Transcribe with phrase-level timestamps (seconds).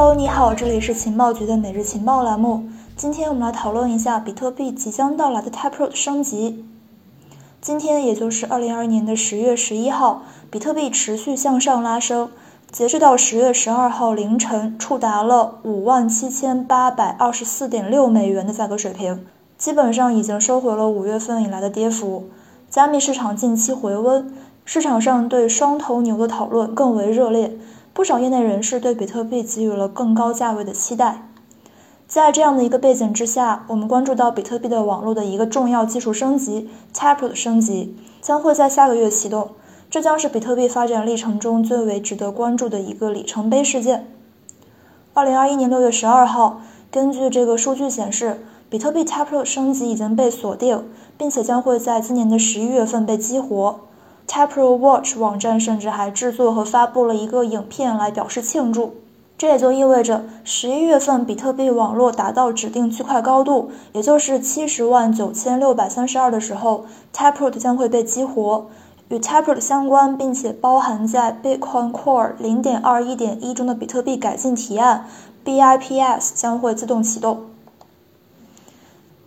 [0.00, 2.62] Hello，你好，这里是情报局的每日情报栏目。
[2.94, 6.64] 今天我们来讨论一下比特币即将到来的 Taproot 升级。
[7.60, 10.22] 今天也就是二零二一年的十月十一号，
[10.52, 12.30] 比特币持续向上拉升，
[12.70, 19.26] 截至到十月十二号凌晨，触达了五万七千八百二十四点六美元的价格水平，
[19.56, 22.28] 基本上已经收回了五月份以来的跌幅。
[22.70, 24.32] 加密市场近期回温，
[24.64, 27.58] 市场上对双头牛的讨论更为热烈。
[27.98, 31.28] 不少业内人士对比特币给予了更高价位的期待。
[32.06, 39.50] 在这样的一个背景之下，我们关注到比特币的网络的一个重要技术升级 ——Taproot 升级，将会在下个月启动。
[39.90, 44.06] 这将是比特币发展历程中最为值得关注的一个里程碑事件。
[45.12, 46.60] 二零二一年六月十二号，
[46.92, 50.84] 根据这个数据显示，比特币 Taproot 升级已经被锁定，
[51.16, 53.80] 并且将会在今年的十一月份被激活。
[54.28, 58.94] Taproot Watch 网站甚至还制作和发布了一个影片来表示庆祝。
[59.38, 66.84] 这也就意味着，十一月份比特币网络达到指定区块高度，也就是七十万九千六百三十二的时候
[67.14, 68.66] ，Taproot 将会被激活。
[69.08, 75.06] 与 Taproot 相关并且包含在 Bitcoin Core 零点二一点一中的比特币改进提案
[75.44, 77.44] BIPS 将会自动启动。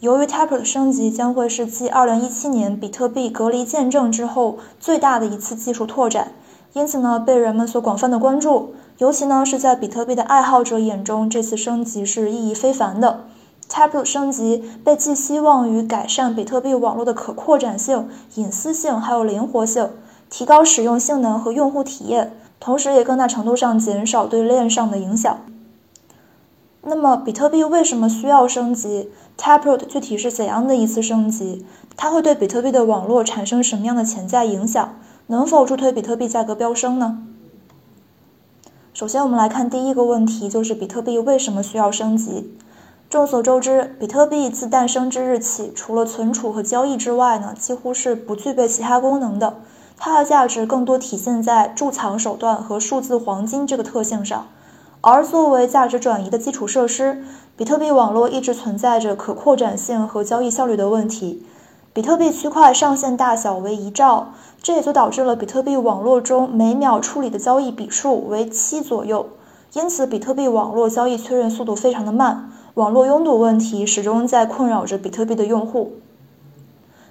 [0.00, 6.32] 由于 Taproot 升级将会是继2017年比特币隔离见证之后最大的一次技术拓展，
[6.74, 8.74] 因此呢被人们所广泛的关注。
[8.98, 13.24] 尤其呢是在比特币的爱好者眼中，这次升级是意义非凡的。
[13.68, 19.88] Taproot 升级被寄希望于改善比特币网络的可扩展性、隐私性还有灵活性，
[20.28, 25.38] 提高使用性能和用户体验，同时也更大程度上减少对链上的影响。
[26.86, 31.64] 那么，比特币为什么需要升级？Taproot 具体是怎样的一次升级？
[31.96, 34.96] 它会对比特币的网络产生什么样的潜在影响？
[35.28, 37.22] 能否助推比特币价格飙升呢？
[38.92, 42.54] 首先，我们来看第一个问题，就是比特币为什么需要升级？
[43.08, 49.56] 众所周知，比特币自诞生之日起，除了存储和交易之外呢，几乎是不具备其他功能的。
[49.96, 54.48] 它的价值更多体现在贮藏手段和数字黄金这个特性上。
[55.06, 57.22] 而作为价值转移的基础设施，
[57.58, 61.44] 比特币网络一直存在着可扩展性和交易效率的问题。
[61.92, 64.28] 比特币区块上限大小为一兆，
[64.62, 69.26] 这也就导致了比特币网络中每秒处理的交易笔数为七左右。
[69.74, 75.92] 因此，比特币网络交易确认速度非常的慢，网络拥堵问题始终在困扰着比特币的用户。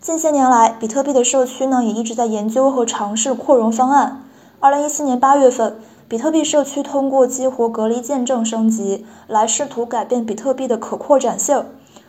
[0.00, 4.24] 近些年来，比特币的社区呢也一直在研究和尝试扩容方案。
[4.58, 5.76] 二零一七年八月份。
[6.08, 11.64] 比特币社区通过激活隔离见证升级，来试图改变比特币的可扩展性。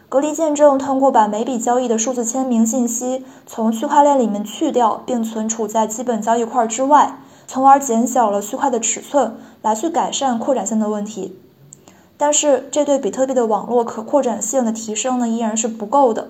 [0.08, 11.36] 隔离见证通过把每笔交易的数字签名信息从区块链里面去掉，并存储在基本交易块之外，从而减小了区块的尺寸，来去改善扩展性的问题。
[12.18, 16.28] 但是，这对比特币的网络可扩展性的提升呢，依然是不够的。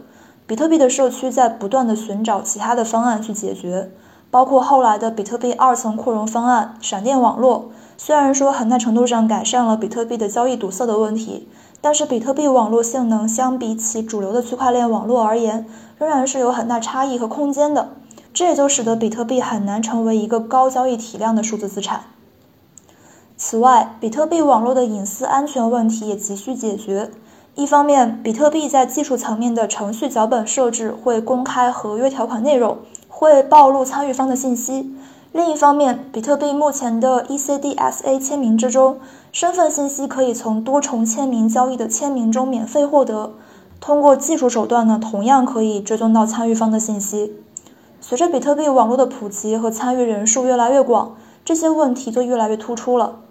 [0.47, 3.91] 比特币的社区在不断的寻找其他的方案去解决。
[4.29, 11.47] 包括后来的比特币二层扩容方案——闪电网络，虽然说很大程度上改善了比特币的交易堵塞的问题，
[11.81, 15.65] 但是比特币网络性能相比起主流的区块链网络而言，
[15.97, 17.89] 仍然是有很大差异和空间的。
[18.33, 22.01] 这也就使得比特币很难成为一个高交易体量的数字资产。
[23.35, 27.09] 此外，比特币网络的隐私安全问题也急需解决。
[27.55, 32.77] 一方面，比特币在技术层面的程序脚本设置会公开合约条款内容。
[33.19, 34.93] 会暴露参与方的信息。
[35.31, 38.99] 另一方面，比特币目前的 ECDSA 签名之中，
[39.31, 43.31] 身份信息可以从多重签名交易的签名中免费获得。
[43.79, 47.33] 通过技术手段呢，同样可以追踪到参与方的信息。
[47.99, 53.21] 随着比特币网络的普及和参与人数越来越广，这些问题就越来越突出了。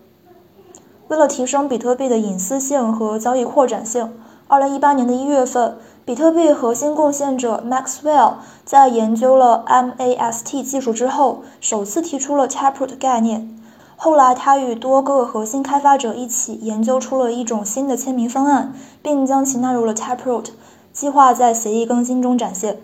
[1.06, 4.12] 为了提升比特币的隐私性和交易扩展性，
[4.48, 5.76] 二零一八年的一月份。
[6.04, 8.34] 比特币核心贡献者 Maxwell
[8.64, 13.58] 在研究了 MAST 技术之后，首次提出了 Taproot 概念。
[13.96, 18.72] 后来，他与多个核心开发者一起研究出了一种新的签名方案，
[19.02, 20.50] 并将其纳入了 Taproot
[20.92, 22.78] 计划，在协议更新中展现。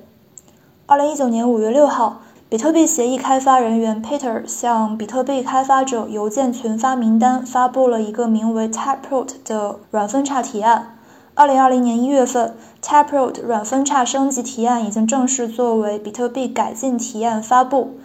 [0.86, 10.98] 二零一九年五月六号，比特币协议开发人员 Peter 向比特币开发者邮件群发名单发布了一个名为 Taproot 的软分叉提案。
[11.34, 17.96] 二零二零年一月份，Taproot 软分叉升级提案已经正式作为比特币改进提案发布，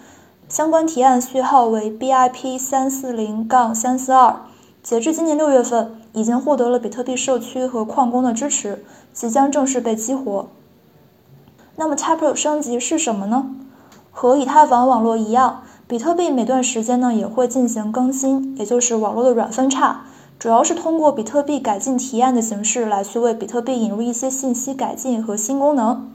[0.48, 4.44] 相关提案序号为 BIP 三四零杠三四二。
[4.82, 10.48] 截至今年六月份，已经获得了比特币社区和矿工的支持，即将正式被激活。
[11.76, 13.50] 那么，Taproot 升级是什么呢？
[14.10, 20.06] 和以太坊网络一样，比特币每段时间呢也会进行更新，也就是网络的软分叉。
[20.40, 26.12] 主要是通过比特币改进提案的形式来去为比特币引入一些信息改进和新功能。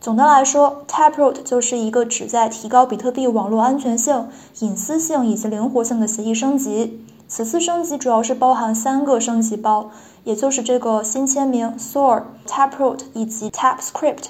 [0.00, 4.28] 总的来说，Taproot 就是一个旨在提高比特币网络安全性、
[4.60, 7.04] 隐私性以及灵活性的协议升级。
[7.26, 9.90] 此次升级主要是包含三个升级包，
[10.24, 14.28] 也就是这个新签名 Sor、Taproot 以及 TapScript。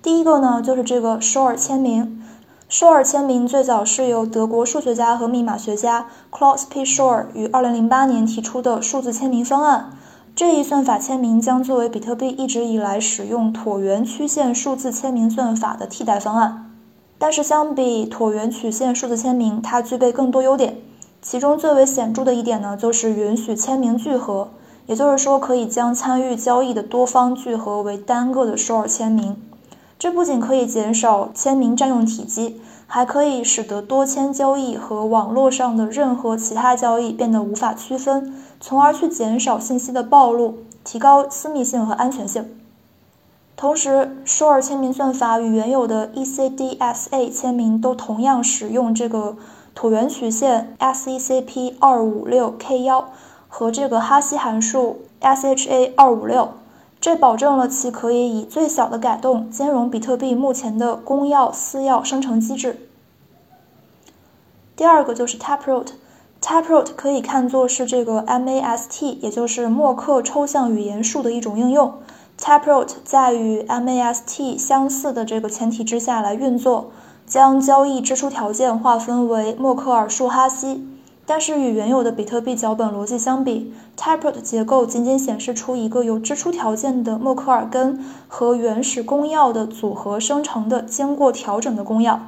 [0.00, 2.22] 第一个呢，就是这个 Sore 签名。
[2.78, 6.84] Sor 签名最早是由德国数学家和密码学家 Klaus P.
[6.84, 9.92] Shor 于2008年提出的数字签名方案。
[10.34, 16.70] 这一算法签名将作为比特币一直以来使用椭圆曲线数字签名算法的替代方案。
[17.16, 20.76] 但是，相比椭圆曲线数字签名，它具备更多优点。
[21.22, 24.50] 其中最为显著的一点呢，就是允许签名聚合，
[24.84, 29.34] 也就是说，可以将参与交易的多方聚合为单个的 Shor 签名。
[29.98, 42.58] 这不仅可以减少签名占用体积，还可以使得多签交易和网络上的任何其他交易变得无法区分，从而去减少信息的暴露，提高私密性和安全性。
[43.56, 49.34] 同时，Shor 签名算法与原有的 ECDSA 签名都同样使用这个
[49.74, 53.08] 椭圆曲线 SECP 二五六 K 幺
[53.48, 56.50] 和这个哈希函数 SHA 二五六。
[57.06, 62.88] 这保证了其可以以最小的改动兼容比特币目前的公钥私钥生成机制。
[64.74, 71.94] 第二个就是 Taproot，Taproot 可以看作是这个 MAST，也就是默克抽象语言树的一种应用。
[72.40, 76.90] Taproot 在与 MAST 相似的这个前提之下来运作，
[77.24, 80.84] 将交易支出条件划分为默克尔树哈希。
[81.28, 92.18] 但是与原有的比特币脚本逻辑相比，Taproot 结构仅仅显示出一个由支出条件的默克尔根和原始公钥的组合生成的经过调整的公钥。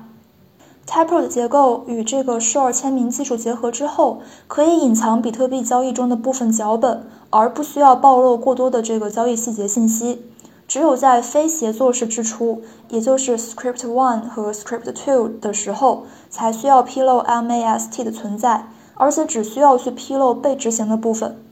[0.84, 10.22] Taproot 结构与这个 Shor 签名技术结合之后，可以隐藏比特币交易中的部分脚本，而不需要暴露过多的这个交易细节信息。
[10.66, 18.66] 只有在非协作式支出，也就是 Script One 和 Script Two 的时候，才需要披露 MAST 的存在。
[18.98, 21.42] 而且只需要去披露被执行的部分。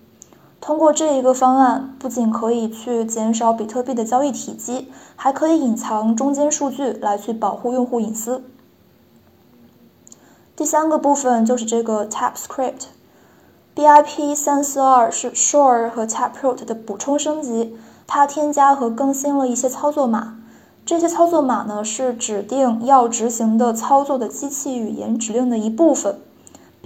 [0.60, 8.42] 通过这一个方案，不仅可以去减少比特币的交易体积，还可以隐藏中间数据来去保护用户隐私。
[10.56, 17.76] 第三个部分就是这个 TapScript，BIP 三四二是 Shor 和 Taproot 的补充升级，
[18.06, 20.38] 它添加和更新了一些操作码。
[20.86, 26.20] 这些操作码呢是指定要执行的操作的机器语言指令的一部分。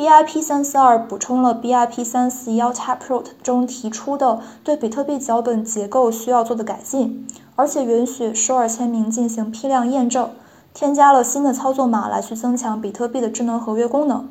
[0.00, 10.31] BIP 三四二补充了 BIP 三四幺 Taproot 中提出的对比特币脚本结构需要做的改进，而且允许首尔签名进行批量验证，
[10.73, 14.26] 添加了新的操作码来去增强比特币的智能合约功能。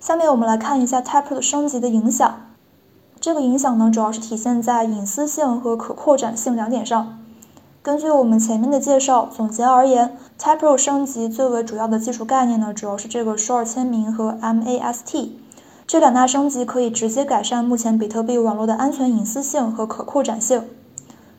[0.00, 2.40] 下面我们来看一下 Taproot 升级的影响，
[3.20, 7.20] 这个影响呢主要是体现在隐私性和可扩展性两点上。
[7.84, 15.28] 根据我们前面的介绍，总结而言，Type Pro 升级最为主要的技术概念呢，主要是这个 Short 签名和 MAST
[15.86, 20.64] 这两大升级可以直接改善目前比特币网络的安全、隐私性和可扩展性。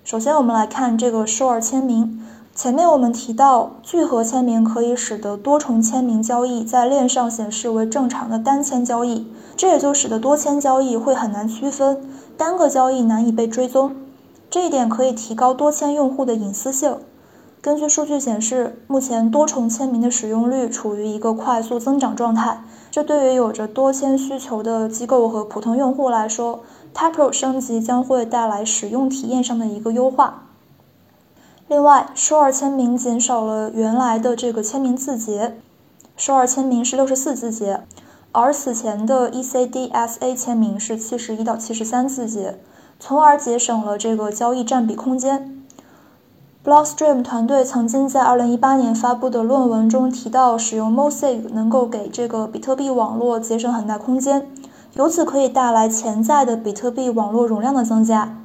[0.04, 2.22] 首先，我们来看这个 Short 签名。
[2.54, 9.26] 前面我们提到，聚合签名可以使得多重签名交易在链上显示为正常的单签交易，
[9.58, 13.96] 这也就使得多签交易会很难区分，单个交易难以被追踪。
[14.56, 17.00] 这一点可以提高多签用户的隐私性。
[17.60, 22.64] 根据数据显示，目前多重签名的使用率处于一个快速增长状态。
[22.90, 26.62] 这对于有着多签需求的机构和普通用户来说
[26.94, 30.46] ，Tapro 升级将会带来使用体验上的一个优化。
[31.68, 35.58] 另外，Shor 签名减少了原来的这个签名字节
[36.18, 37.82] ，Shor 签名是六十四字节，
[38.32, 42.58] 而此前的 ECDSA 签名是七十一到七十三字节。
[43.00, 45.52] 从而节省了这个交易占比空间。
[46.64, 54.50] Blockstream 团队曾经在2018年发布的论文中提到，使用 Mosaic 能够给这个比特币网络节省很大空间，
[54.96, 58.40] 由此可以带来潜在的比特币网络容量的增加。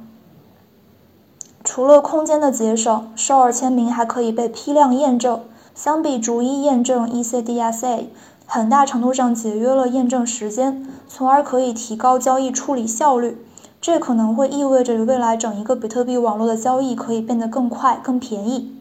[1.63, 5.41] 除了空间的节省，Shor 签名还可以被批量验证，
[5.73, 8.05] 相比逐一验证 ECDSA，
[8.45, 13.43] 很大程度上节约了验证时间，从而可以提高交易处理效率。
[13.81, 18.75] 这可能会意味着未来整一个比特币网络的交易可以变得更快、更便宜。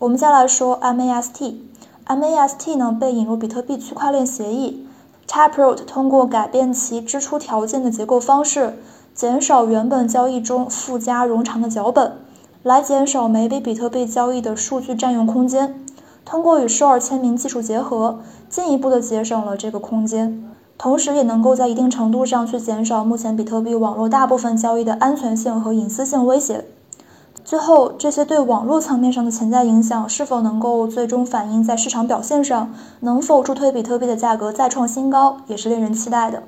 [0.00, 4.84] 我们再来说 MAST，MAST 呢被引入比特币区块链协议
[5.28, 8.78] ，Taproot 通过改变其支出条件的结构方式，
[9.14, 12.14] 减少原本交易中附加冗长的脚本，
[12.64, 15.84] 来减少每笔比特币交易的数据占用空间。
[16.24, 20.50] 通过与 Shor 签名技术结合，进一步的节省了这个空间。
[20.82, 26.64] 同时也能够在一定程度上去减少目前比特币网络大部分交易的安全性和隐私性威胁。
[27.44, 36.42] 最后，这些对网络层面上的潜在影响是否能够最终反映在市场表现上，能否助推比特币的价格再创新高，也是令人期待的。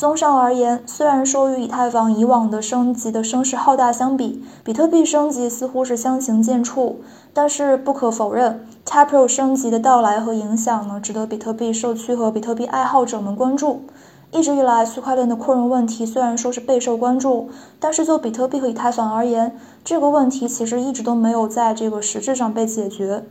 [0.00, 6.94] 综上而言，虽然说与以太坊以往的升级的声势浩大相比，比特币升级似乎是相形见绌，
[7.34, 13.82] 但是不可否认，Tapro 升级的到来和影响呢，值得比特币社区和比特币爱好者们关注。
[14.30, 19.54] 一直以来，区块链的扩容问题虽然说是备受关注，但是就比特币和以太坊而言，
[19.84, 23.22] 这个问题其实一直都没有在这个实质上被解决。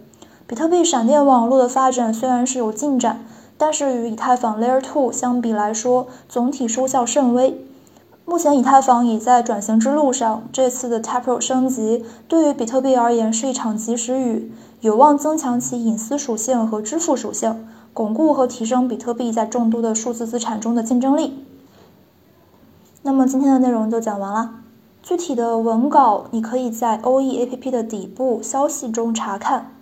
[0.46, 3.24] 比特币闪电网络的发展虽然是有进展，
[3.60, 7.64] 但是与以太坊 Layer 2相比来说，总体收效甚微。
[8.26, 17.68] 目前以太坊已在转型之路上，这次的 Taproot 升级对于比特币而言是一场及时雨，有望增强其隐私属性和支付属性。
[17.94, 21.44] 巩固和提升比特币在众多的数字资产中的竞争力。
[23.02, 24.52] 那么今天的内容就讲完了，
[25.04, 29.74] 具体的文稿你可以在 OE APP 的底部消息中查看。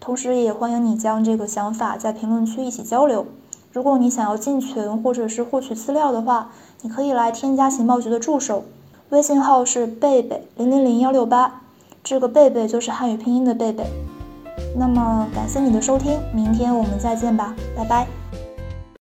[0.00, 3.26] 同时也欢迎你将这个想法在评论区一起交流。
[3.72, 6.50] 如果你想要进群或者是获取资料的话，
[6.82, 8.64] 你可以来添加情报局的助手，
[9.10, 11.62] 微信号是贝贝零零零幺六八，
[12.02, 13.84] 这个贝贝就是汉语拼音的贝贝。
[14.76, 18.17] 那么，感谢你的收听，明天我们再见吧，拜拜。